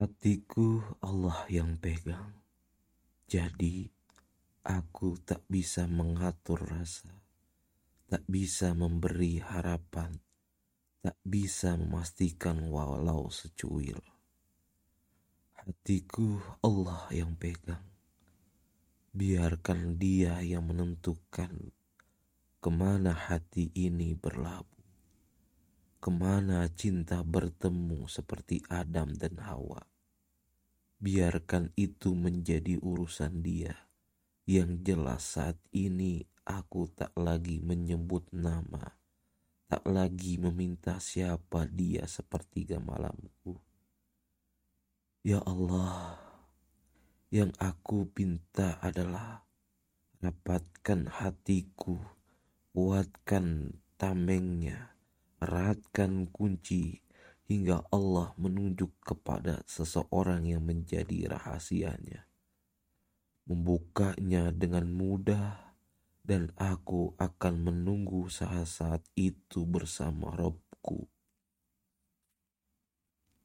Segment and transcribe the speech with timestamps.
[0.00, 2.32] Hatiku Allah yang pegang,
[3.28, 3.84] jadi
[4.64, 7.12] aku tak bisa mengatur rasa,
[8.08, 10.16] tak bisa memberi harapan,
[11.04, 14.00] tak bisa memastikan walau secuil.
[15.60, 17.84] Hatiku Allah yang pegang,
[19.12, 21.76] biarkan Dia yang menentukan
[22.56, 24.80] ke mana hati ini berlabuh.
[26.00, 29.89] Ke mana cinta bertemu seperti Adam dan Hawa.
[31.00, 33.88] Biarkan itu menjadi urusan dia.
[34.44, 39.00] Yang jelas saat ini aku tak lagi menyebut nama,
[39.64, 43.56] tak lagi meminta siapa dia sepertiga malamku.
[45.24, 46.20] Ya Allah,
[47.32, 49.48] yang aku pinta adalah
[50.20, 51.96] rapatkan hatiku,
[52.76, 54.92] kuatkan tamengnya,
[55.40, 57.00] eratkan kunci
[57.50, 62.30] hingga Allah menunjuk kepada seseorang yang menjadi rahasianya.
[63.50, 65.74] Membukanya dengan mudah
[66.22, 71.10] dan aku akan menunggu saat-saat itu bersama Robku